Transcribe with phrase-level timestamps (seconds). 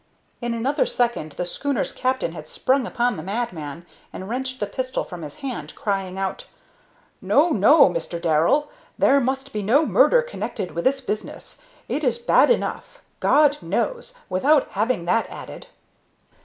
[0.41, 5.03] In another second the schooner's captain had sprung upon the madman and wrenched the pistol
[5.03, 6.47] from his hand, crying out:
[7.21, 8.19] "No, no, Mr.
[8.19, 8.71] Darrell!
[8.97, 11.59] There must be no murder connected with this business.
[11.87, 15.67] It is bad enough, God knows, without having that added!"